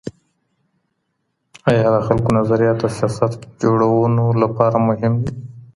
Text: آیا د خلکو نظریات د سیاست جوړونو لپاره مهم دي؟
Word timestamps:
آیا 1.69 1.87
د 1.95 1.97
خلکو 2.07 2.29
نظریات 2.39 2.77
د 2.81 2.85
سیاست 2.97 3.31
جوړونو 3.61 4.25
لپاره 4.41 4.77
مهم 4.87 5.13
دي؟ 5.25 5.33